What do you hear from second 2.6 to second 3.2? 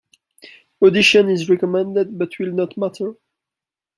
matter.